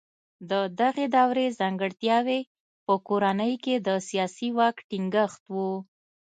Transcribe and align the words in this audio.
د 0.49 0.51
دغې 0.79 1.05
دورې 1.15 1.45
ځانګړتیاوې 1.59 2.39
په 2.85 2.93
کورنۍ 3.07 3.53
کې 3.63 3.75
د 3.87 3.89
سیاسي 4.09 4.49
واک 4.57 4.77
ټینګښت 4.89 5.41
و. 5.53 5.55